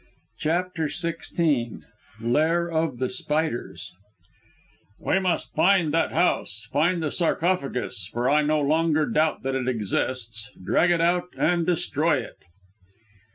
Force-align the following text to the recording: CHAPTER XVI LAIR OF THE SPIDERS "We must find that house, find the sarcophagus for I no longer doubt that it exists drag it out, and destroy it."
CHAPTER 0.39 0.85
XVI 0.87 1.83
LAIR 2.19 2.69
OF 2.71 2.97
THE 2.97 3.07
SPIDERS 3.07 3.93
"We 4.99 5.19
must 5.19 5.53
find 5.53 5.93
that 5.93 6.11
house, 6.11 6.67
find 6.73 7.03
the 7.03 7.11
sarcophagus 7.11 8.07
for 8.11 8.27
I 8.27 8.41
no 8.41 8.59
longer 8.61 9.05
doubt 9.05 9.43
that 9.43 9.53
it 9.53 9.67
exists 9.67 10.49
drag 10.59 10.89
it 10.89 11.01
out, 11.01 11.27
and 11.37 11.67
destroy 11.67 12.17
it." 12.17 12.37